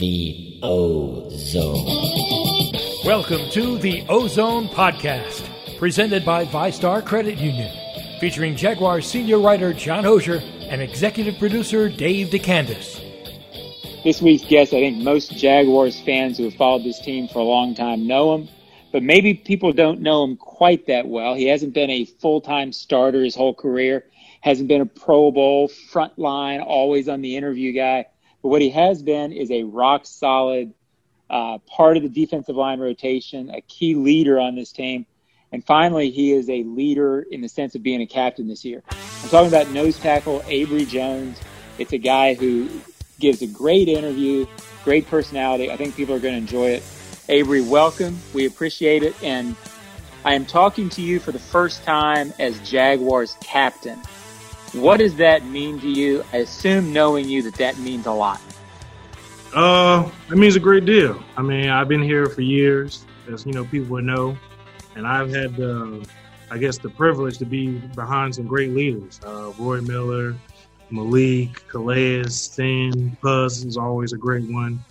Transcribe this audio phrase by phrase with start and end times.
[0.00, 1.84] The O-Zone.
[3.04, 5.46] Welcome to the O-Zone Podcast,
[5.78, 7.70] presented by VyStar Credit Union,
[8.18, 10.40] featuring Jaguar senior writer John Oehser
[10.70, 12.98] and executive producer Dave DeCandis.
[14.02, 17.44] This week's guest, I think most Jaguars fans who have followed this team for a
[17.44, 18.48] long time know him,
[18.92, 21.34] but maybe people don't know him quite that well.
[21.34, 24.06] He hasn't been a full time starter his whole career,
[24.40, 28.06] hasn't been a Pro Bowl, front line, always on the interview guy.
[28.42, 30.72] But what he has been is a rock solid
[31.28, 35.06] uh, part of the defensive line rotation, a key leader on this team.
[35.52, 38.82] And finally, he is a leader in the sense of being a captain this year.
[38.88, 41.40] I'm talking about nose tackle Abry Jones.
[41.78, 42.68] It's a guy who
[43.18, 44.46] gives a great interview,
[44.84, 45.70] great personality.
[45.70, 46.82] I think people are going to enjoy it.
[47.28, 48.18] Abry, welcome.
[48.32, 49.14] We appreciate it.
[49.22, 49.56] And
[50.24, 54.00] I am talking to you for the first time as Jaguars captain.
[54.72, 56.24] What does that mean to you?
[56.32, 58.40] I assume knowing you that that means a lot.
[59.54, 61.20] Uh, it means a great deal.
[61.36, 64.38] I mean, I've been here for years, as you know, people would know,
[64.94, 66.08] and I've had the,
[66.52, 69.20] I guess, the privilege to be behind some great leaders.
[69.26, 70.36] Uh, Roy Miller,
[70.90, 74.84] Malik, Calais, Stan, Puz is always a great one.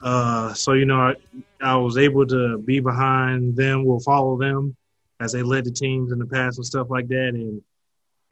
[0.00, 1.14] Uh, so you know, I,
[1.60, 3.84] I was able to be behind them.
[3.84, 4.76] We'll follow them
[5.18, 7.60] as they led the teams in the past and stuff like that, and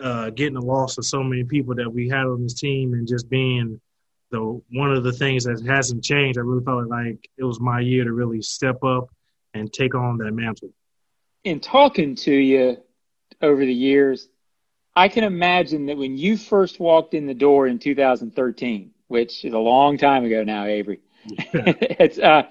[0.00, 3.06] uh, getting the loss of so many people that we had on this team, and
[3.06, 3.80] just being
[4.30, 6.38] the one of the things that hasn't changed.
[6.38, 9.08] I really felt like it was my year to really step up
[9.54, 10.70] and take on that mantle.
[11.44, 12.78] In talking to you
[13.40, 14.28] over the years,
[14.94, 19.52] I can imagine that when you first walked in the door in 2013, which is
[19.52, 20.98] a long time ago now, Abry.
[21.28, 22.44] it's uh,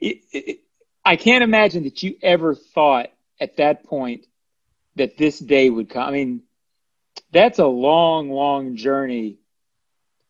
[0.00, 0.60] it, it,
[1.04, 3.08] I can't imagine that you ever thought
[3.40, 4.26] at that point
[4.96, 6.08] that this day would come.
[6.08, 6.42] I mean,
[7.32, 9.38] that's a long, long journey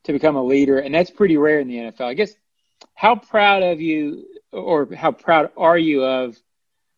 [0.05, 2.03] to become a leader, and that's pretty rare in the NFL.
[2.03, 2.33] I guess
[2.95, 6.37] how proud of you, or how proud are you of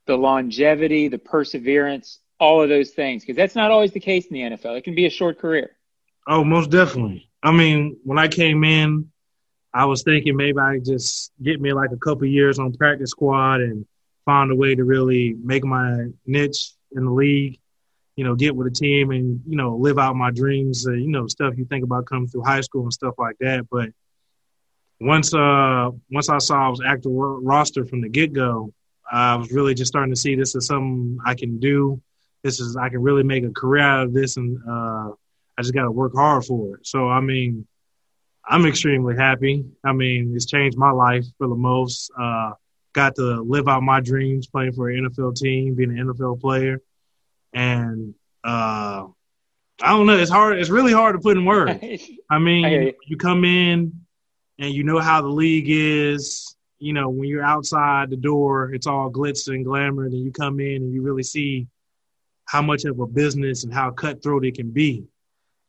[0.06, 3.22] the longevity, the perseverance, all of those things?
[3.22, 4.76] Because that's not always the case in the NFL.
[4.76, 5.70] It can be a short career.
[6.26, 7.30] Oh, most definitely.
[7.42, 9.10] I mean, when I came in,
[9.72, 13.60] I was thinking maybe I just get me like a couple years on practice squad
[13.60, 13.84] and
[14.24, 17.58] find a way to really make my niche in the league
[18.16, 21.08] you know, get with a team and, you know, live out my dreams, uh, you
[21.08, 23.66] know, stuff you think about coming through high school and stuff like that.
[23.70, 23.90] But
[25.00, 28.72] once, uh, once I saw I was active roster from the get go,
[29.10, 32.00] I was really just starting to see this is something I can do.
[32.42, 35.10] This is, I can really make a career out of this and, uh,
[35.56, 36.86] I just got to work hard for it.
[36.86, 37.66] So, I mean,
[38.44, 39.64] I'm extremely happy.
[39.84, 42.10] I mean, it's changed my life for the most.
[42.18, 42.52] Uh,
[42.92, 46.80] got to live out my dreams playing for an NFL team, being an NFL player
[47.54, 49.06] and uh,
[49.82, 50.16] I don't know.
[50.16, 50.58] It's hard.
[50.58, 51.82] It's really hard to put in words.
[52.30, 53.92] I mean, I you come in
[54.58, 56.56] and you know how the league is.
[56.78, 60.04] You know, when you're outside the door, it's all glitz and glamour.
[60.04, 61.66] And you come in and you really see
[62.46, 65.04] how much of a business and how cutthroat it can be.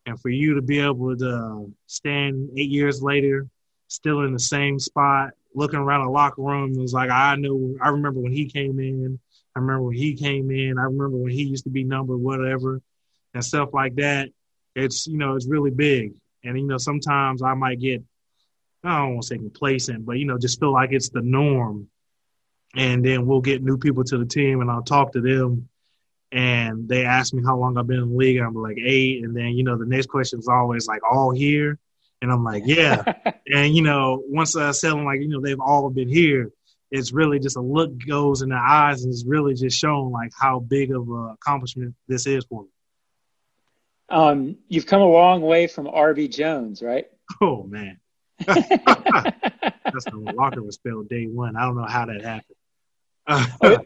[0.06, 3.48] And for you to be able to stand eight years later,
[3.88, 7.76] still in the same spot, looking around a locker room, it was like I know.
[7.82, 9.20] I remember when he came in.
[9.56, 10.78] I remember when he came in.
[10.78, 12.82] I remember when he used to be number whatever
[13.34, 14.30] and stuff like that.
[14.76, 18.04] It's you know it's really big, and you know sometimes I might get
[18.84, 21.90] I don't want to say complacent, but you know just feel like it's the norm.
[22.76, 25.70] And then we'll get new people to the team, and I'll talk to them,
[26.34, 28.40] and they ask me how long I've been in the league.
[28.40, 31.80] I'm like eight, and then you know the next question is always like all here,
[32.22, 33.14] and I'm like yeah,
[33.48, 36.52] and you know once I tell them like you know they've all been here,
[36.96, 40.32] it's really just a look goes in the eyes and it's really just showing like
[40.40, 42.70] how big of an accomplishment this is for me.
[44.08, 47.06] Um, you've come a long way from RB Jones, right?
[47.42, 48.00] Oh man.
[48.46, 51.56] That's the locker was spelled day one.
[51.56, 52.56] I don't know how that happened.
[53.28, 53.82] oh, it,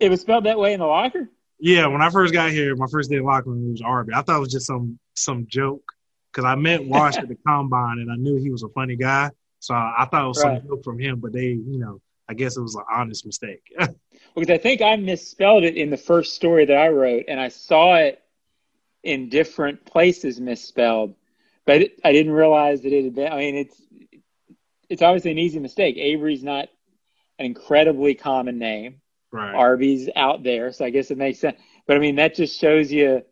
[0.00, 1.30] it, was spelled that way in the locker?
[1.58, 4.08] Yeah, when I first got here, my first day in locker room was RB.
[4.14, 5.92] I thought it was just some some joke
[6.32, 9.30] because I met Wash at the combine and I knew he was a funny guy.
[9.60, 10.60] So I, I thought it was right.
[10.60, 13.62] some joke from him, but they, you know, I guess it was an honest mistake.
[14.36, 17.48] because I think I misspelled it in the first story that I wrote, and I
[17.48, 18.22] saw it
[19.02, 21.16] in different places misspelled,
[21.66, 23.32] but it, I didn't realize that it had been.
[23.32, 23.82] I mean, it's
[24.88, 25.96] it's obviously an easy mistake.
[25.96, 26.68] Abry's not
[27.40, 29.00] an incredibly common name.
[29.32, 29.54] Right.
[29.54, 31.58] Arby's out there, so I guess it makes sense.
[31.86, 33.22] But I mean, that just shows you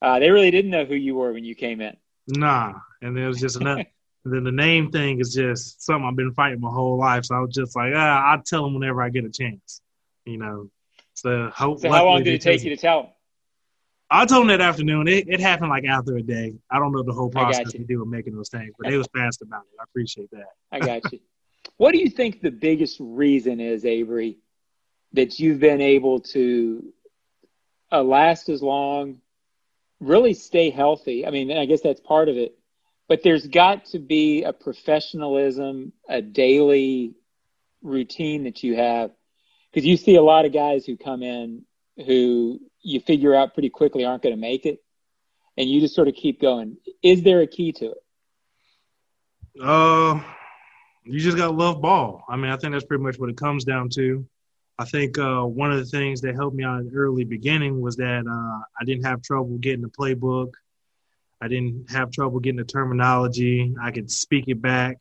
[0.00, 1.96] uh, they really didn't know who you were when you came in.
[2.28, 3.84] Nah, and it was just another.
[4.24, 7.26] And then the name thing is just something I've been fighting my whole life.
[7.26, 9.82] So I was just like, ah, I'll tell them whenever I get a chance,
[10.24, 10.70] you know.
[11.12, 13.10] So, hope, so how long did it take you to tell them?
[14.10, 15.08] I told them that afternoon.
[15.08, 16.54] It, it happened like after a day.
[16.70, 19.08] I don't know the whole process we do with making those things, but they was
[19.14, 19.76] fast about it.
[19.80, 20.46] I appreciate that.
[20.72, 21.20] I got you.
[21.76, 24.36] What do you think the biggest reason is, Abry,
[25.14, 26.92] that you've been able to
[27.90, 29.20] uh, last as long,
[29.98, 31.26] really stay healthy?
[31.26, 32.56] I mean, I guess that's part of it,
[33.08, 37.14] but there's got to be a professionalism, a daily
[37.82, 39.10] routine that you have.
[39.72, 41.64] Because you see a lot of guys who come in
[42.06, 44.82] who you figure out pretty quickly aren't going to make it
[45.56, 46.76] and you just sort of keep going.
[47.02, 49.62] Is there a key to it?
[49.62, 50.20] Uh
[51.04, 52.24] you just got to love ball.
[52.28, 54.26] I mean i think that's pretty much what it comes down to.
[54.76, 57.80] I think uh, one of the things that helped me out in the early beginning
[57.80, 60.54] was that uh, i didn't have trouble getting the playbook
[61.44, 64.98] i didn't have trouble getting the terminology i could speak it back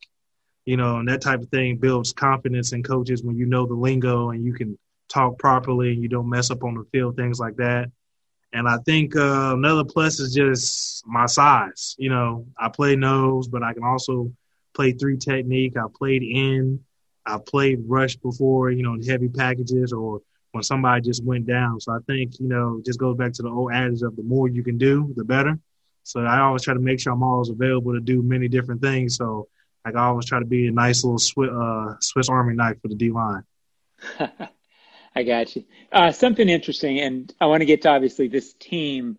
[0.65, 3.73] you know, and that type of thing builds confidence in coaches when you know the
[3.73, 4.77] lingo and you can
[5.09, 7.91] talk properly and you don't mess up on the field, things like that.
[8.53, 11.95] And I think uh, another plus is just my size.
[11.97, 14.31] You know, I play nose, but I can also
[14.73, 15.75] play three technique.
[15.75, 16.79] I played in,
[17.25, 21.79] I played rush before, you know, in heavy packages or when somebody just went down.
[21.79, 24.47] So I think, you know, just goes back to the old adage of the more
[24.47, 25.59] you can do, the better.
[26.03, 29.15] So I always try to make sure I'm always available to do many different things.
[29.15, 29.47] So
[29.85, 32.87] like I always try to be a nice little Swiss, uh, Swiss Army knife for
[32.87, 33.43] the D line.
[35.15, 35.63] I got you.
[35.91, 39.17] Uh, something interesting, and I want to get to obviously this team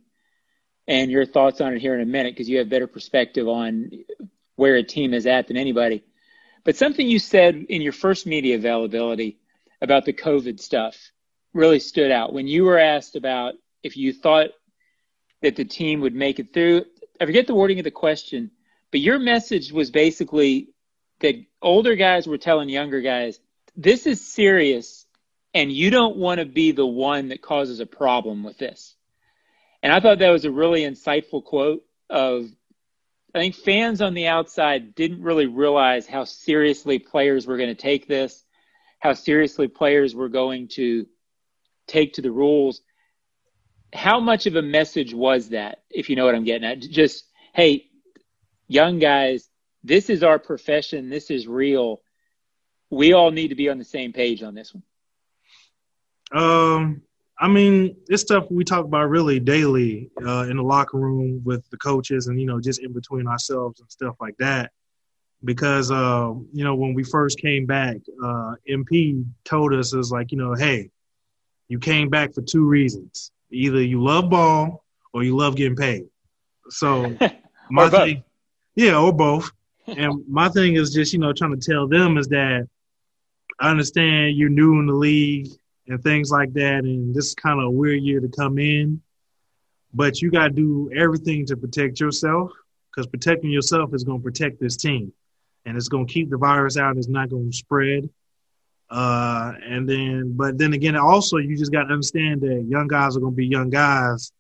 [0.89, 3.91] and your thoughts on it here in a minute because you have better perspective on
[4.57, 6.05] where a team is at than anybody.
[6.65, 9.39] But something you said in your first media availability
[9.81, 10.97] about the COVID stuff
[11.53, 14.51] really stood out when you were asked about if you thought
[15.45, 16.87] that the team would make it through.
[17.21, 18.51] I forget the wording of the question,
[18.91, 20.71] but your message was basically
[21.21, 23.39] that older guys were telling younger guys,
[23.77, 25.05] this is serious
[25.53, 28.97] and you don't want to be the one that causes a problem with this.
[29.83, 32.49] And I thought that was a really insightful quote of
[33.35, 37.75] I think fans on the outside didn't really realize how seriously players were going to
[37.75, 38.45] take this,
[38.99, 41.07] how seriously players were going to
[41.87, 42.81] take to the rules.
[43.95, 46.81] How much of a message was that, if you know what I'm getting at?
[46.81, 47.25] Just,
[47.55, 47.87] hey,
[48.67, 49.49] young guys,
[49.85, 51.09] this is our profession.
[51.09, 52.01] This is real.
[52.91, 54.83] We all need to be on the same page on this one.
[56.33, 57.03] Um,
[57.39, 61.69] I mean, it's stuff we talk about really daily uh, in the locker room with
[61.71, 64.71] the coaches, and you know, just in between ourselves and stuff like that.
[65.45, 70.33] Because uh, you know, when we first came back, uh, MP told us is like,
[70.33, 70.91] you know, hey,
[71.69, 76.05] you came back for two reasons: either you love ball or you love getting paid.
[76.71, 77.17] So
[77.71, 78.25] my thing,
[78.75, 79.51] yeah, or both.
[79.87, 82.69] and my thing is just, you know, trying to tell them is that
[83.61, 85.49] I understand you're new in the league
[85.87, 89.03] and things like that, and this is kind of a weird year to come in,
[89.93, 92.51] but you got to do everything to protect yourself
[92.91, 95.13] because protecting yourself is going to protect this team
[95.67, 96.97] and it's going to keep the virus out.
[96.97, 98.09] It's not going to spread.
[98.91, 103.17] Uh, and then, but then again, also you just got to understand that young guys
[103.17, 104.33] are going to be young guys,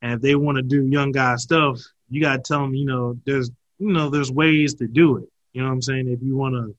[0.00, 2.86] and if they want to do young guy stuff, you got to tell them, you
[2.86, 5.28] know, there's you know, there's ways to do it.
[5.52, 6.08] You know what I'm saying?
[6.08, 6.74] If you want to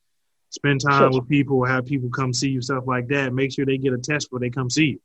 [0.49, 1.21] spend time sure.
[1.21, 3.93] with people or have people come see you, stuff like that, make sure they get
[3.93, 5.01] a test before they come see you.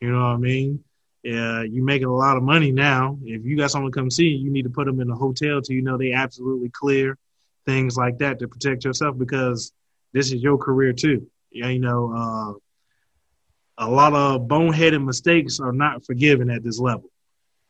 [0.00, 0.82] You know what I mean?
[1.22, 3.18] Yeah, you're making a lot of money now.
[3.22, 5.14] If you got someone to come see you, you need to put them in a
[5.14, 7.18] hotel till you know they absolutely clear,
[7.66, 9.72] things like that to protect yourself because
[10.12, 11.28] this is your career too.
[11.50, 12.12] Yeah, you know,
[13.78, 17.10] uh, a lot of boneheaded mistakes are not forgiven at this level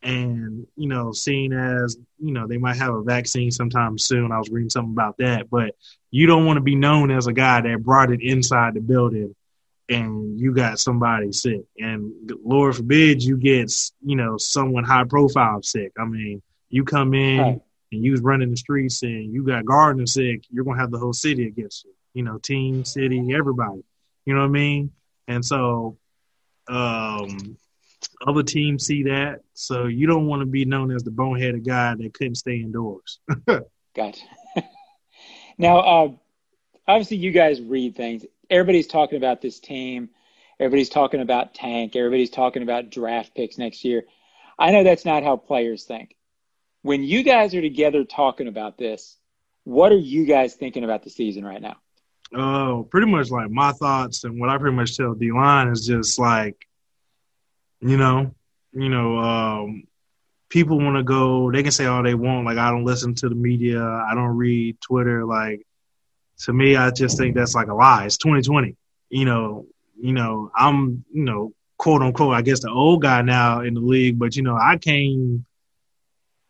[0.03, 4.39] and you know seeing as you know they might have a vaccine sometime soon i
[4.39, 5.75] was reading something about that but
[6.11, 9.35] you don't want to be known as a guy that brought it inside the building
[9.91, 13.71] and you got somebody sick and lord forbid you get
[14.03, 17.61] you know someone high profile sick i mean you come in right.
[17.93, 20.99] and you was running the streets and you got gardner sick you're gonna have the
[20.99, 23.83] whole city against you you know team city everybody
[24.25, 24.91] you know what i mean
[25.29, 25.97] and so
[26.69, 27.57] um
[28.27, 31.95] other teams see that, so you don't want to be known as the boneheaded guy
[31.95, 33.19] that couldn't stay indoors.
[33.97, 34.25] gotcha.
[35.59, 36.09] now, uh,
[36.87, 38.25] obviously, you guys read things.
[38.49, 40.11] Everybody's talking about this team.
[40.59, 41.97] Everybody's talking about tank.
[41.97, 44.05] Everybody's talking about draft picks next year.
[44.59, 46.17] I know that's not how players think.
[46.83, 49.17] When you guys are together talking about this,
[49.65, 51.77] what are you guys thinking about the season right now?
[52.35, 55.87] Oh, pretty much like my thoughts and what I pretty much tell D line is
[55.87, 56.67] just like
[57.81, 58.35] you know,
[58.73, 59.85] you know, um,
[60.49, 61.51] people want to go.
[61.51, 62.45] They can say all they want.
[62.45, 63.83] Like I don't listen to the media.
[63.83, 65.25] I don't read Twitter.
[65.25, 65.63] Like
[66.41, 68.05] to me, I just think that's like a lie.
[68.05, 68.77] It's 2020.
[69.09, 69.67] You know,
[70.01, 73.81] you know, I'm you know quote unquote I guess the old guy now in the
[73.81, 75.47] league, but you know I came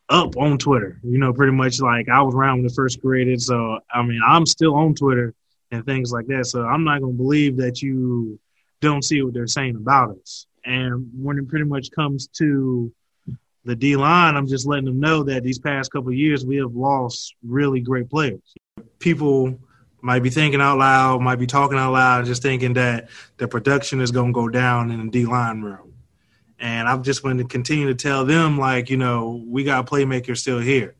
[0.09, 0.99] up on Twitter.
[1.03, 3.41] You know, pretty much like I was around when it first created.
[3.41, 5.33] So I mean, I'm still on Twitter.
[5.71, 6.45] And things like that.
[6.45, 8.39] So I'm not going to believe that you
[8.81, 10.47] don't see what they're saying about us.
[10.65, 12.91] And when it pretty much comes to
[13.63, 16.75] the D line, I'm just letting them know that these past couple years we have
[16.75, 18.41] lost really great players.
[18.99, 19.59] People
[20.01, 24.01] might be thinking out loud, might be talking out loud, just thinking that the production
[24.01, 25.93] is going to go down in the D line room.
[26.59, 30.37] And I'm just going to continue to tell them, like, you know, we got playmakers
[30.37, 30.95] still here.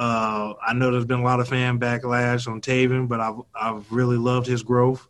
[0.00, 3.92] Uh, I know there's been a lot of fan backlash on Taven, but I've I've
[3.92, 5.06] really loved his growth.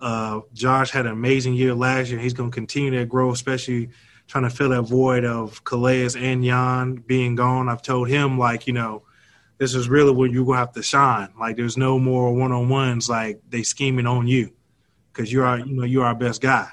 [0.00, 2.18] Uh, Josh had an amazing year last year.
[2.18, 3.90] He's going to continue that growth, especially
[4.26, 7.68] trying to fill that void of Calais and Jan being gone.
[7.68, 9.04] I've told him like, you know,
[9.58, 11.28] this is really where you're gonna have to shine.
[11.38, 13.08] Like, there's no more one on ones.
[13.08, 14.52] Like they scheming on you
[15.12, 16.68] because you're our, you know, you're our best guy.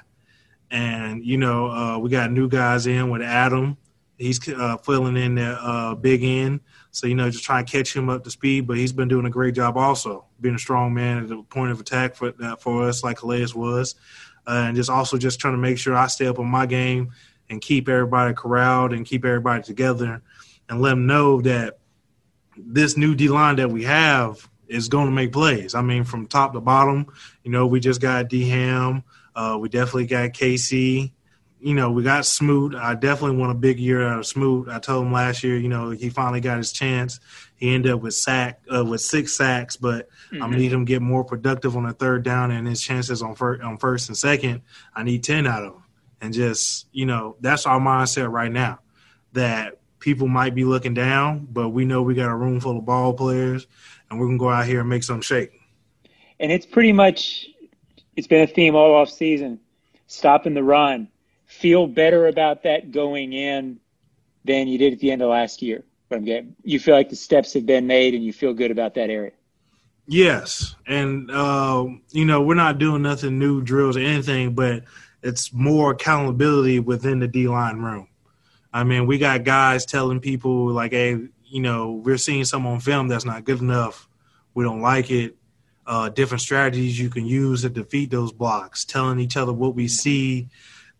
[0.68, 3.76] And you know, uh, we got new guys in with Adam.
[4.18, 6.60] He's uh, filling in the uh, big end.
[6.90, 8.66] So, you know, just try and catch him up to speed.
[8.66, 11.72] But he's been doing a great job also, being a strong man at the point
[11.72, 13.94] of attack for uh, for us, like Calais was.
[14.46, 17.12] Uh, and just also just trying to make sure I stay up on my game
[17.48, 20.22] and keep everybody corralled and keep everybody together
[20.68, 21.78] and let them know that
[22.56, 25.74] this new D line that we have is going to make plays.
[25.74, 27.06] I mean, from top to bottom,
[27.44, 29.04] you know, we just got D Ham.
[29.34, 31.12] Uh, we definitely got KC
[31.62, 32.74] you know, we got Smoot.
[32.74, 34.68] I definitely want a big year out of Smoot.
[34.68, 37.20] I told him last year, you know, he finally got his chance.
[37.54, 40.42] He ended up with sack uh, with six sacks, but mm-hmm.
[40.42, 43.36] I need him to get more productive on the third down and his chances on
[43.36, 44.62] first on first and second.
[44.94, 45.82] I need ten out of him,
[46.20, 48.80] and just you know, that's our mindset right now.
[49.34, 52.84] That people might be looking down, but we know we got a room full of
[52.84, 53.68] ball players,
[54.10, 55.52] and we're gonna go out here and make some shake.
[56.40, 57.46] And it's pretty much
[58.16, 59.60] it's been a theme all off season,
[60.08, 61.06] stopping the run
[61.58, 63.78] feel better about that going in
[64.44, 65.84] than you did at the end of last year?
[66.08, 68.70] But I'm getting, you feel like the steps have been made and you feel good
[68.70, 69.32] about that area.
[70.06, 74.82] Yes, and uh, you know we're not doing nothing new drills or anything, but
[75.22, 78.08] it's more accountability within the D line room.
[78.72, 82.80] I mean, we got guys telling people like, "Hey, you know, we're seeing some on
[82.80, 84.08] film that's not good enough.
[84.54, 85.36] We don't like it.
[85.86, 88.84] Uh, different strategies you can use to defeat those blocks.
[88.84, 90.48] Telling each other what we see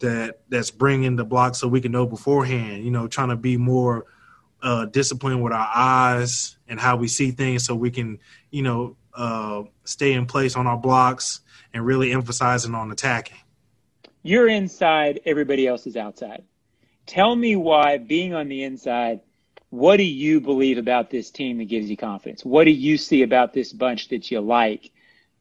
[0.02, 2.84] that that's bringing the block so we can know beforehand.
[2.84, 4.06] You know, trying to be more
[4.62, 8.18] uh, disciplined with our eyes and how we see things, so we can
[8.50, 11.40] you know uh, stay in place on our blocks
[11.72, 13.38] and really emphasizing on attacking.
[14.22, 16.44] You're inside, everybody else is outside.
[17.06, 19.20] Tell me why being on the inside.
[19.70, 22.44] What do you believe about this team that gives you confidence?
[22.44, 24.90] What do you see about this bunch that you like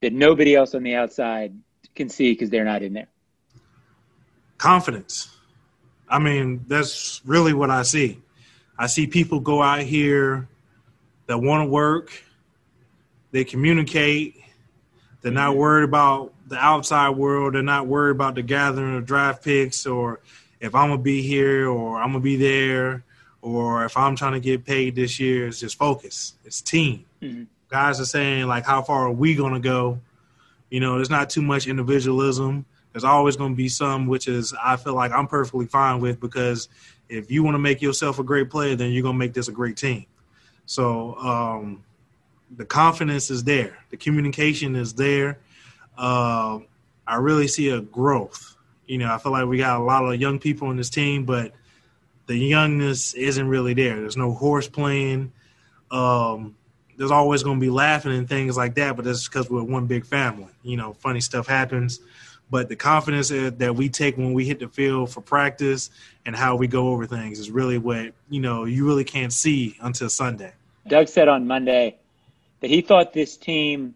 [0.02, 1.54] that nobody else on the outside
[1.96, 3.10] can see because they're not in there?
[4.62, 5.36] Confidence.
[6.08, 8.22] I mean, that's really what I see.
[8.78, 10.48] I see people go out here
[11.26, 12.12] that want to work,
[13.32, 14.40] they communicate,
[15.22, 19.44] they're not worried about the outside world, they're not worried about the gathering of draft
[19.44, 20.20] picks or
[20.60, 23.04] if I'm gonna be here or I'm gonna be there
[23.42, 25.48] or if I'm trying to get paid this year.
[25.48, 26.34] It's just focus.
[26.46, 27.06] It's team.
[27.22, 27.44] Mm-hmm.
[27.70, 30.00] Guys are saying like, how far are we gonna go?
[30.70, 32.66] You know, there's not too much individualism.
[32.92, 36.20] There's always going to be some which is I feel like I'm perfectly fine with
[36.20, 36.68] because
[37.10, 39.48] if you want to make yourself a great player, then you're going to make this
[39.48, 40.06] a great team.
[40.66, 41.84] So um,
[42.56, 45.40] the confidence is there, the communication is there.
[45.98, 46.60] Uh,
[47.06, 48.56] I really see a growth.
[48.86, 51.26] You know, I feel like we got a lot of young people on this team,
[51.26, 51.54] but
[52.28, 54.00] the youngness isn't really there.
[54.00, 55.32] There's no horse playing.
[55.92, 56.56] Um,
[56.98, 59.88] there's always going to be laughing and things like that, but that's because we're one
[59.88, 60.52] big family.
[60.64, 62.00] You know, funny stuff happens
[62.52, 65.90] but the confidence that we take when we hit the field for practice
[66.26, 69.78] and how we go over things is really what you know you really can't see
[69.82, 70.54] until Sunday.
[70.88, 71.98] Doug said on Monday
[72.60, 73.96] that he thought this team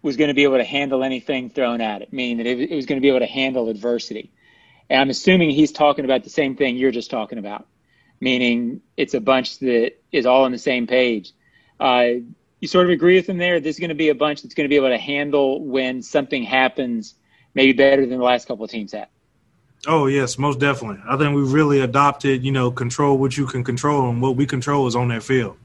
[0.00, 2.86] was going to be able to handle anything thrown at it, meaning that it was
[2.86, 4.30] going to be able to handle adversity.
[4.88, 7.66] And I'm assuming he's talking about the same thing you're just talking about,
[8.20, 11.32] meaning it's a bunch that is all on the same page.
[11.80, 12.06] Uh,
[12.60, 13.60] you sort of agree with him there.
[13.60, 16.02] This is going to be a bunch that's going to be able to handle when
[16.02, 17.14] something happens
[17.54, 19.08] maybe better than the last couple of teams have.
[19.86, 21.02] Oh yes, most definitely.
[21.06, 24.46] I think we really adopted, you know, control what you can control, and what we
[24.46, 25.56] control is on that field.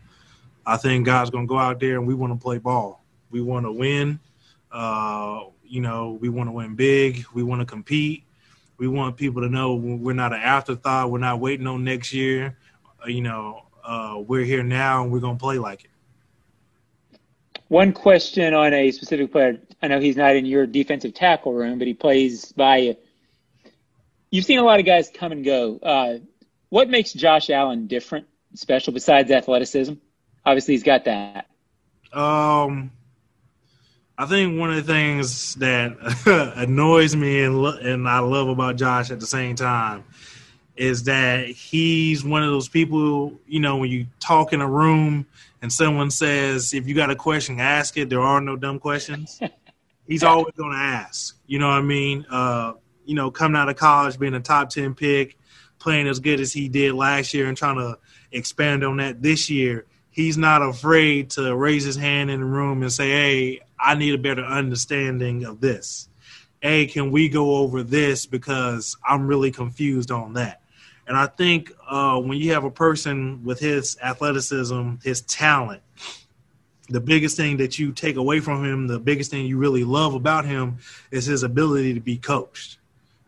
[0.65, 3.03] I think guys gonna go out there and we want to play ball.
[3.31, 4.19] We want to win.
[4.71, 7.25] Uh, you know, we want to win big.
[7.33, 8.23] We want to compete.
[8.77, 11.11] We want people to know we're not an afterthought.
[11.11, 12.57] We're not waiting on next year.
[13.03, 17.19] Uh, you know, uh, we're here now and we're gonna play like it.
[17.69, 19.59] One question on a specific player.
[19.81, 22.97] I know he's not in your defensive tackle room, but he plays by you.
[24.31, 25.79] You've seen a lot of guys come and go.
[25.81, 26.17] Uh,
[26.69, 29.93] what makes Josh Allen different, special besides athleticism?
[30.45, 31.47] Obviously, he's got that.
[32.13, 32.91] Um,
[34.17, 35.95] I think one of the things that
[36.57, 40.03] annoys me and and I love about Josh at the same time
[40.75, 45.25] is that he's one of those people, you know, when you talk in a room
[45.61, 48.09] and someone says, if you got a question, ask it.
[48.09, 49.41] There are no dumb questions.
[50.09, 51.37] he's always going to ask.
[51.47, 52.25] You know what I mean?
[52.29, 52.73] Uh,
[53.05, 55.37] you know, coming out of college, being a top 10 pick,
[55.77, 57.97] playing as good as he did last year and trying to
[58.31, 62.81] expand on that this year, he's not afraid to raise his hand in the room
[62.81, 66.09] and say, hey, I need a better understanding of this.
[66.61, 70.61] Hey, can we go over this because I'm really confused on that?
[71.07, 75.81] And I think uh, when you have a person with his athleticism, his talent,
[76.89, 80.15] the biggest thing that you take away from him, the biggest thing you really love
[80.15, 80.77] about him
[81.11, 82.77] is his ability to be coached.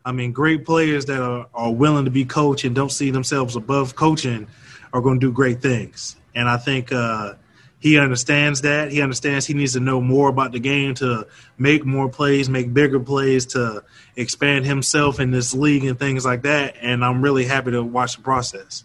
[0.03, 3.55] I mean, great players that are, are willing to be coached and don't see themselves
[3.55, 4.47] above coaching
[4.93, 6.15] are going to do great things.
[6.33, 7.33] And I think uh,
[7.79, 8.91] he understands that.
[8.91, 11.27] He understands he needs to know more about the game to
[11.57, 13.83] make more plays, make bigger plays, to
[14.15, 16.75] expand himself in this league and things like that.
[16.81, 18.83] And I'm really happy to watch the process.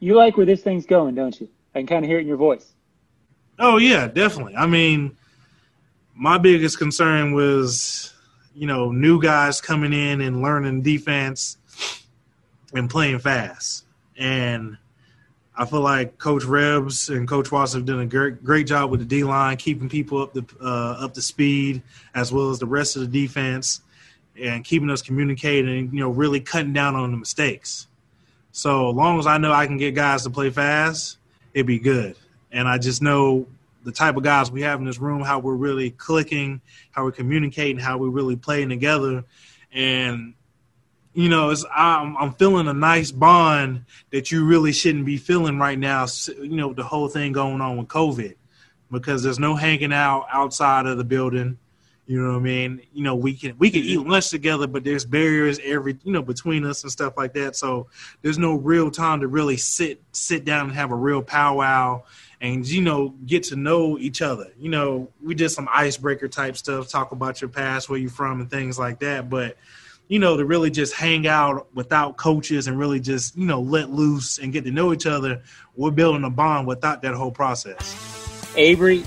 [0.00, 1.48] You like where this thing's going, don't you?
[1.74, 2.72] I can kind of hear it in your voice.
[3.58, 4.56] Oh yeah, definitely.
[4.56, 5.16] I mean,
[6.14, 8.12] my biggest concern was,
[8.54, 11.56] you know, new guys coming in and learning defense
[12.74, 13.84] and playing fast.
[14.16, 14.78] And
[15.56, 19.00] I feel like Coach Rebs and Coach Watson have done a great great job with
[19.00, 21.82] the D line, keeping people up the uh, up to speed,
[22.14, 23.80] as well as the rest of the defense,
[24.40, 25.90] and keeping us communicating.
[25.92, 27.88] You know, really cutting down on the mistakes.
[28.52, 31.18] So as long as I know I can get guys to play fast,
[31.54, 32.16] it'd be good.
[32.52, 33.46] And I just know
[33.84, 37.12] the type of guys we have in this room, how we're really clicking, how we're
[37.12, 39.24] communicating, how we're really playing together.
[39.72, 40.34] And
[41.14, 45.58] you know, it's I'm, I'm feeling a nice bond that you really shouldn't be feeling
[45.58, 46.06] right now.
[46.28, 48.36] You know, the whole thing going on with COVID,
[48.90, 51.58] because there's no hanging out outside of the building.
[52.06, 52.82] You know what I mean?
[52.94, 56.22] You know, we can we can eat lunch together, but there's barriers every you know
[56.22, 57.56] between us and stuff like that.
[57.56, 57.88] So
[58.22, 62.04] there's no real time to really sit sit down and have a real powwow
[62.40, 64.52] and you know get to know each other.
[64.58, 68.40] You know, we did some icebreaker type stuff, talk about your past, where you're from,
[68.40, 69.28] and things like that.
[69.28, 69.56] But
[70.08, 73.90] you know, to really just hang out without coaches and really just, you know, let
[73.90, 75.42] loose and get to know each other,
[75.76, 77.94] we're building a bond without that whole process.
[78.56, 79.06] Abry,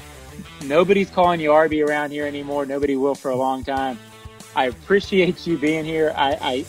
[0.63, 2.67] nobody's calling you RB around here anymore.
[2.67, 3.97] Nobody will for a long time.
[4.55, 6.13] I appreciate you being here.
[6.15, 6.65] I, I,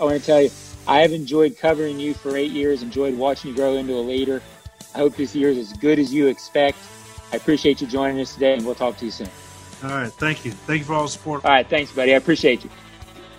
[0.00, 0.50] I want to tell you,
[0.86, 4.40] I have enjoyed covering you for eight years, enjoyed watching you grow into a leader.
[4.94, 6.78] I hope this year is as good as you expect.
[7.32, 9.28] I appreciate you joining us today, and we'll talk to you soon.
[9.82, 10.12] All right.
[10.12, 10.52] Thank you.
[10.52, 11.44] Thank you for all the support.
[11.44, 11.68] All right.
[11.68, 12.14] Thanks, buddy.
[12.14, 12.70] I appreciate you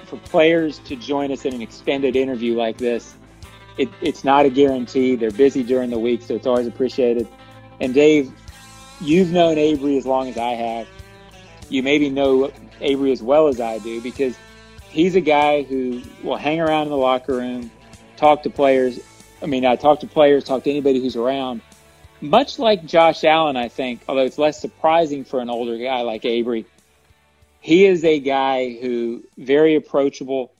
[0.06, 3.16] for players to join us in an extended interview like this,
[3.78, 5.16] it, it's not a guarantee.
[5.16, 7.28] They're busy during the week, so it's always appreciated.
[7.82, 8.32] And Dave,
[9.02, 10.88] you've known Abry as long as I have.
[11.70, 14.38] You maybe know Abry as well as I do because
[14.90, 17.72] he's a guy who will hang around in the locker room,
[18.18, 19.00] talk to players.
[19.42, 21.62] I mean, I talk to players, talk to anybody who's around.
[22.22, 26.24] Much like Josh Allen, I think, although it's less surprising for an older guy like
[26.24, 26.66] Abry,
[27.60, 30.54] he is a guy who very approachable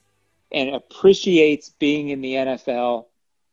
[0.52, 3.06] and appreciates being in the NFL,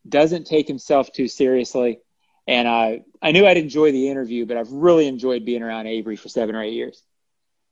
[0.09, 2.01] doesn't take himself too seriously.
[2.47, 6.19] And I, I knew I'd enjoy the interview, but I've really enjoyed being around Abry
[6.19, 7.03] for seven or eight years.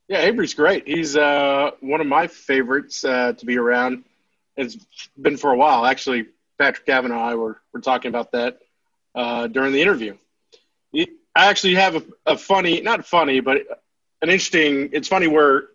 [0.08, 0.88] Yeah, Abry's great.
[0.88, 4.04] He's uh, one of my favorites uh, to be around.
[4.56, 4.76] It's
[5.20, 5.86] been for a while.
[5.86, 6.26] Actually,
[6.60, 8.58] Patrick Gavin and I were, were talking about that
[9.14, 10.16] uh, during the interview.
[11.34, 13.62] I actually have a, a funny, not funny, but
[14.20, 14.90] an interesting.
[14.92, 15.68] It's funny where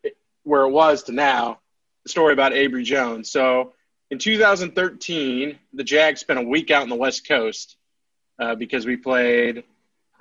[0.44, 1.60] where it was to now.
[2.04, 3.32] The story about Abry Jones.
[3.32, 3.74] So
[4.12, 7.78] in 2013, the Jags spent a week out on the West Coast
[8.38, 9.64] uh, because we played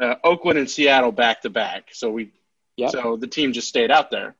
[0.00, 1.88] uh, Oakland and Seattle back to back.
[1.92, 2.30] So we,
[2.76, 2.90] yep.
[2.90, 4.34] so the team just stayed out there.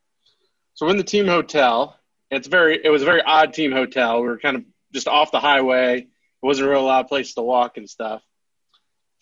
[0.75, 1.99] So we're in the team hotel.
[2.31, 4.23] It's very, it was a very odd team hotel.
[4.23, 6.07] We were kind of just off the highway.
[6.45, 8.23] Wasn't a real lot of place to walk and stuff.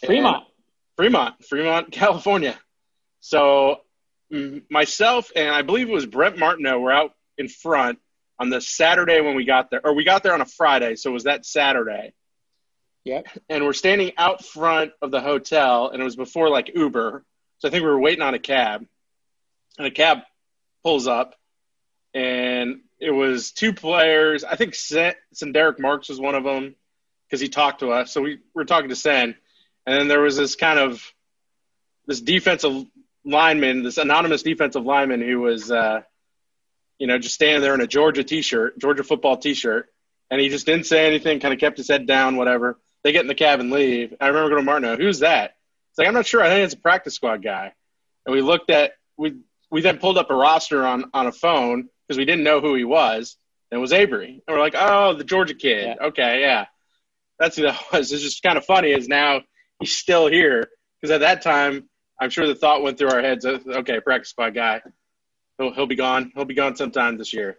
[0.05, 0.39] Fremont.
[0.39, 0.47] And
[0.97, 2.59] Fremont, Fremont, California.
[3.21, 3.83] So
[4.69, 8.01] myself and I believe it was Brent Martineau were out in front
[8.41, 11.11] on the Saturday when we got there, or we got there on a Friday, so
[11.11, 12.13] it was that Saturday.
[13.05, 13.29] Yep.
[13.49, 17.25] And we're standing out front of the hotel, and it was before like Uber,
[17.59, 18.85] so I think we were waiting on a cab,
[19.79, 20.23] and a cab
[20.83, 21.37] pulls up,
[22.15, 24.43] and it was two players.
[24.43, 25.15] I think Sen,
[25.53, 26.75] Derek Marks was one of them
[27.33, 28.13] because he talked to us.
[28.13, 29.35] So we were talking to Sen,
[29.87, 31.03] and then there was this kind of
[32.07, 32.85] this defensive
[33.25, 36.03] lineman, this anonymous defensive lineman who was, uh,
[36.99, 39.89] you know, just standing there in a Georgia T-shirt, Georgia football T-shirt,
[40.31, 42.79] and he just didn't say anything, kind of kept his head down, whatever.
[43.03, 44.13] They get in the cab and leave.
[44.21, 45.57] I remember going to Martin, who's that?
[45.91, 46.43] It's like I'm not sure.
[46.43, 47.73] I think it's a practice squad guy.
[48.27, 49.39] And we looked at we
[49.71, 52.75] we then pulled up a roster on on a phone because we didn't know who
[52.75, 53.37] he was.
[53.71, 55.97] And it was Abry, and we're like, oh, the Georgia kid.
[55.99, 56.07] Yeah.
[56.09, 56.67] Okay, yeah,
[57.43, 58.13] that's who that was.
[58.13, 59.41] It's just kind of funny is now
[59.81, 60.69] he's still here
[61.01, 61.89] because at that time
[62.21, 63.45] I'm sure the thought went through our heads.
[63.45, 64.81] uh, Okay, practice squad guy,
[65.59, 66.33] he'll he'll be gone.
[66.35, 67.59] He'll be gone sometime this year.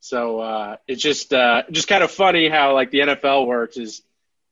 [0.00, 4.02] So uh, it's just uh, just kind of funny how like the NFL works is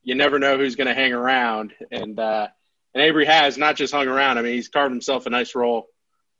[0.03, 2.47] you never know who's going to hang around, and uh,
[2.93, 4.37] and Abry has not just hung around.
[4.37, 5.87] I mean, he's carved himself a nice role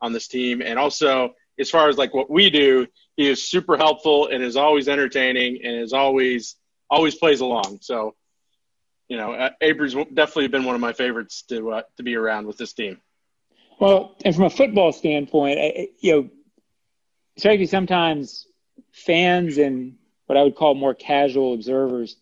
[0.01, 3.77] on this team, and also as far as like what we do, he is super
[3.77, 6.55] helpful and is always entertaining and is always
[6.89, 7.79] always plays along.
[7.81, 8.15] So
[9.07, 12.47] you know, uh, Abry's definitely been one of my favorites to uh, to be around
[12.47, 12.99] with this team.
[13.79, 16.29] Well, and from a football standpoint, I, you
[17.43, 18.47] know, me sometimes
[18.91, 19.95] fans and
[20.25, 22.15] what I would call more casual observers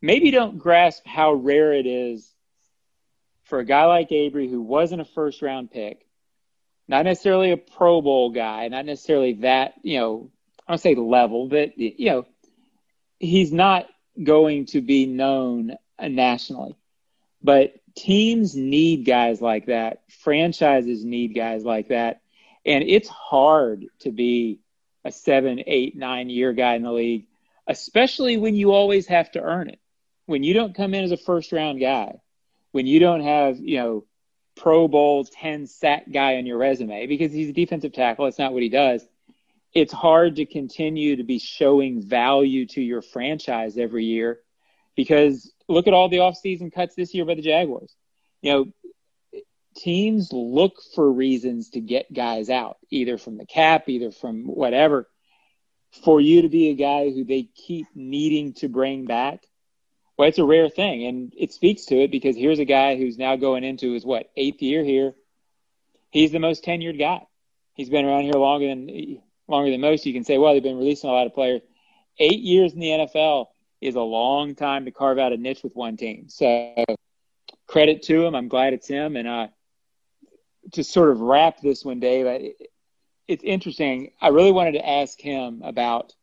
[0.00, 2.30] maybe don't grasp how rare it is
[3.44, 6.06] for a guy like Abry who wasn't a first round pick,
[6.86, 10.30] not necessarily a Pro Bowl guy, not necessarily that, you know,
[10.66, 12.26] I don't say level, but, you know,
[13.18, 13.86] he's not
[14.22, 16.76] going to be known nationally.
[17.42, 20.02] But teams need guys like that.
[20.22, 22.20] Franchises need guys like that.
[22.64, 24.60] And it's hard to be
[25.04, 27.26] a seven, eight, nine year guy in the league,
[27.66, 29.78] especially when you always have to earn it.
[30.26, 32.20] When you don't come in as a first round guy,
[32.72, 34.04] when you don't have, you know,
[34.56, 38.26] Pro Bowl 10 sack guy on your resume because he's a defensive tackle.
[38.26, 39.06] It's not what he does.
[39.74, 44.40] It's hard to continue to be showing value to your franchise every year
[44.96, 47.94] because look at all the offseason cuts this year by the Jaguars.
[48.42, 49.40] You know,
[49.76, 55.08] teams look for reasons to get guys out, either from the cap, either from whatever.
[56.04, 59.42] For you to be a guy who they keep needing to bring back,
[60.16, 63.16] well, it's a rare thing, and it speaks to it because here's a guy who's
[63.16, 65.14] now going into his what eighth year here.
[66.10, 67.26] He's the most tenured guy.
[67.74, 70.06] He's been around here longer than longer than most.
[70.06, 71.62] You can say, well, they've been releasing a lot of players.
[72.18, 73.46] Eight years in the NFL
[73.80, 76.28] is a long time to carve out a niche with one team.
[76.28, 76.74] So
[77.66, 78.34] credit to him.
[78.34, 79.16] I'm glad it's him.
[79.16, 79.48] And uh,
[80.72, 82.54] to sort of wrap this one, Dave,
[83.28, 84.12] it's interesting.
[84.20, 86.14] I really wanted to ask him about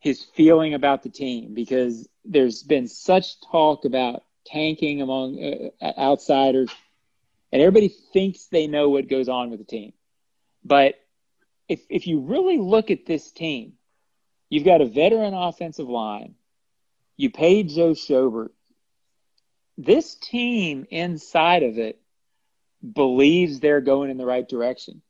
[0.00, 6.70] his feeling about the team because there's been such talk about tanking among uh, outsiders,
[7.52, 9.92] and everybody thinks they know what goes on with the team.
[10.64, 10.94] But
[11.68, 13.74] if if you really look at this team,
[14.50, 16.34] you've got a veteran offensive line.
[17.16, 18.50] You paid Joe Schobert.
[19.76, 22.00] This team inside of it
[22.92, 25.02] believes they're going in the right direction.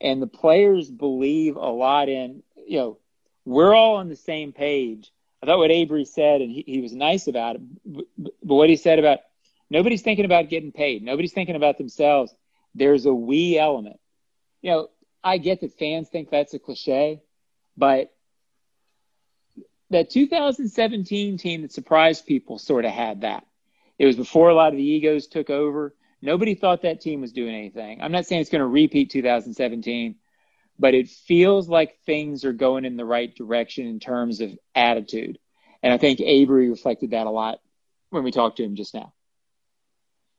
[0.00, 2.98] And the players believe a lot in, you know,
[3.44, 5.10] we're all on the same page.
[5.42, 8.70] I thought what Abry said, and he, he was nice about it, but, but what
[8.70, 9.20] he said about
[9.70, 11.02] nobody's thinking about getting paid.
[11.02, 12.34] Nobody's thinking about themselves.
[12.74, 14.00] There's a we element.
[14.62, 14.88] You know,
[15.24, 17.22] I get that fans think that's a cliche,
[17.76, 18.12] but
[19.90, 23.46] that 2017 team that surprised people sort of had that.
[23.98, 25.94] It was before a lot of the egos took over.
[26.20, 28.02] Nobody thought that team was doing anything.
[28.02, 30.16] I'm not saying it's going to repeat 2017,
[30.78, 35.38] but it feels like things are going in the right direction in terms of attitude.
[35.82, 37.60] And I think Abry reflected that a lot
[38.10, 39.12] when we talked to him just now.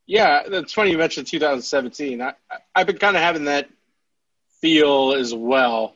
[0.08, 2.22] Yeah, it's funny you mentioned 2017.
[2.22, 2.34] I,
[2.76, 3.70] I've been kind of having that
[4.62, 5.96] feel as well.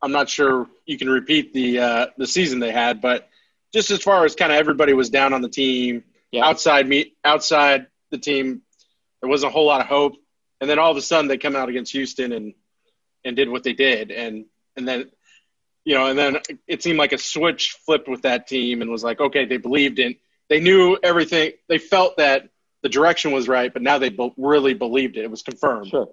[0.00, 3.28] I'm not sure you can repeat the uh, the season they had, but
[3.72, 6.44] just as far as kind of everybody was down on the team, Yeah.
[6.44, 8.62] outside me, outside the team,
[9.20, 10.16] there wasn't a whole lot of hope.
[10.60, 12.54] And then all of a sudden they come out against Houston and
[13.24, 15.10] and did what they did, and and then
[15.84, 16.38] you know, and then
[16.68, 19.98] it seemed like a switch flipped with that team and was like, okay, they believed
[19.98, 20.14] in,
[20.48, 22.48] they knew everything, they felt that
[22.82, 25.24] the direction was right, but now they be- really believed it.
[25.24, 26.08] It was confirmed Sure.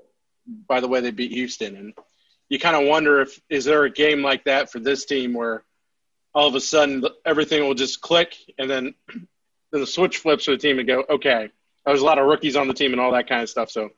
[0.68, 1.76] By the way they beat Houston.
[1.76, 1.94] And
[2.50, 5.64] you kind of wonder if is there a game like that for this team where
[6.34, 8.94] all of a sudden everything will just click and then
[9.72, 11.50] then the switch flips for the team and go, okay,
[11.86, 13.70] there's a lot of rookies on the team and all that kind of stuff.
[13.70, 13.90] So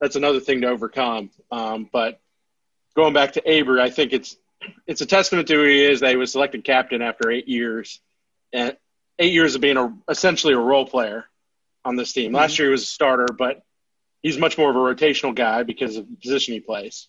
[0.00, 1.30] that's another thing to overcome.
[1.50, 2.20] Um, but
[2.96, 4.36] going back to Abry, I think it's
[4.86, 8.00] it's a testament to who he is that he was selected captain after eight years
[8.52, 8.76] and
[9.18, 11.26] eight years of being a, essentially a role player
[11.84, 12.32] on this team.
[12.32, 13.62] Last year he was a starter, but
[14.24, 17.06] he's much more of a rotational guy because of the position he plays.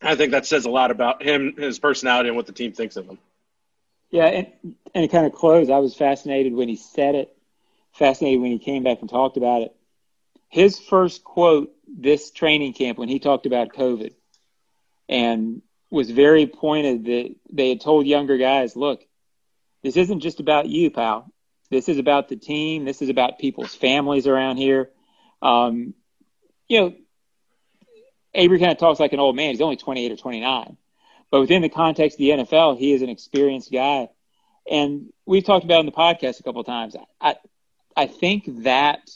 [0.00, 2.96] I think that says a lot about him, his personality, and what the team thinks
[2.96, 3.18] of him.
[4.10, 7.36] Yeah, and and to kind of close, I was fascinated when he said it,
[7.92, 9.74] fascinated when he came back and talked about it.
[10.48, 14.12] His first quote this training camp when he talked about COVID
[15.08, 19.04] and was very pointed that they had told younger guys, look,
[19.82, 21.32] this isn't just about you, pal.
[21.70, 22.84] This is about the team.
[22.84, 24.90] This is about people's families around here.
[25.40, 25.94] Um,
[26.70, 26.94] you know,
[28.34, 29.50] Abry kind of talks like an old man.
[29.50, 30.76] He's only 28 or 29.
[31.30, 34.08] But within the context of the NFL, he is an experienced guy.
[34.70, 36.94] And we've talked about in the podcast a couple of times.
[37.20, 37.34] I,
[37.96, 39.10] I think that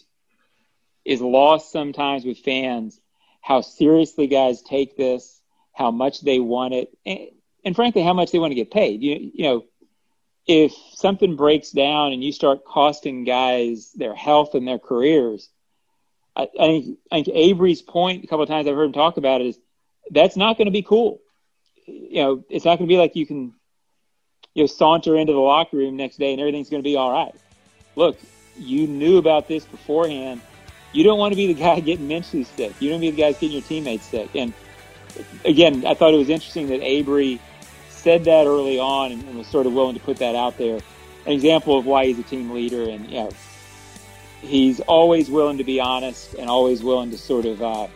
[1.04, 3.00] is lost sometimes with fans
[3.40, 5.40] how seriously guys take this,
[5.72, 7.28] how much they want it, and,
[7.64, 9.00] and frankly, how much they want to get paid.
[9.00, 9.64] You, you know,
[10.46, 15.50] if something breaks down and you start costing guys their health and their careers,
[16.36, 19.16] I, I think, I think Abry's point a couple of times I've heard him talk
[19.16, 19.58] about it is
[20.10, 21.20] that's not going to be cool.
[21.86, 23.54] You know, it's not going to be like you can,
[24.54, 27.12] you know, saunter into the locker room next day and everything's going to be all
[27.12, 27.34] right.
[27.96, 28.18] Look,
[28.56, 30.40] you knew about this beforehand.
[30.92, 32.74] You don't want to be the guy getting mentally sick.
[32.80, 34.30] You don't want to be the guy getting your teammates sick.
[34.34, 34.52] And
[35.44, 37.38] again, I thought it was interesting that Abry
[37.88, 40.80] said that early on and, and was sort of willing to put that out there.
[41.26, 43.30] An example of why he's a team leader and, you know,
[44.44, 47.88] he's always willing to be honest and always willing to sort of, uh, I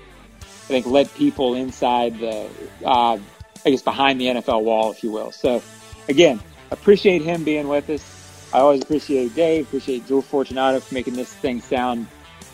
[0.67, 2.49] think, let people inside the,
[2.85, 3.19] uh,
[3.65, 5.33] I guess, behind the NFL wall, if you will.
[5.33, 5.63] So,
[6.09, 8.49] again, appreciate him being with us.
[8.53, 12.07] I always appreciate Dave, appreciate Joe Fortunato for making this thing sound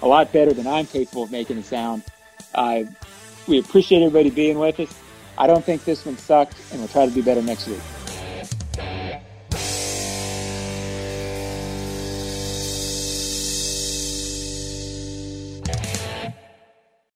[0.02, 2.02] a lot better than I'm capable of making it sound.
[2.54, 2.84] Uh,
[3.46, 4.94] we appreciate everybody being with us.
[5.36, 8.03] I don't think this one sucked, and we'll try to do better next week.